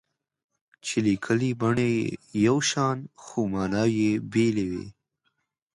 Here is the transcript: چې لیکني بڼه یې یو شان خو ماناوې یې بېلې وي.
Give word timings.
چې 0.85 0.95
لیکني 1.05 1.51
بڼه 1.61 1.87
یې 1.95 2.03
یو 2.45 2.57
شان 2.69 2.97
خو 3.23 3.39
ماناوې 3.53 3.95
یې 4.07 4.11
بېلې 4.31 4.65
وي. 4.71 4.87